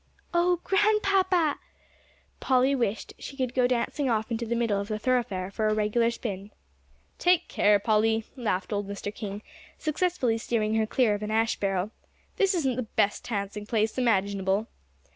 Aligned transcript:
"Oh, 0.33 0.59
Grandpapa!" 0.63 1.59
Polly 2.39 2.73
wished 2.73 3.13
she 3.19 3.37
could 3.37 3.53
go 3.53 3.67
dancing 3.67 4.09
off 4.09 4.31
into 4.31 4.47
the 4.47 4.55
middle 4.55 4.81
of 4.81 4.87
the 4.87 4.97
thoroughfare 4.97 5.51
for 5.51 5.67
a 5.67 5.75
regular 5.75 6.09
spin. 6.09 6.49
"Take 7.19 7.47
care, 7.47 7.77
Polly," 7.77 8.23
laughed 8.35 8.73
old 8.73 8.87
Mr. 8.87 9.13
King, 9.13 9.43
successfully 9.77 10.39
steering 10.39 10.73
her 10.73 10.87
clear 10.87 11.13
of 11.13 11.21
an 11.21 11.29
ash 11.29 11.55
barrel, 11.59 11.91
"this 12.37 12.55
isn't 12.55 12.77
the 12.77 12.81
best 12.97 13.29
dancing 13.29 13.67
place 13.67 13.95
imaginable." 13.95 14.65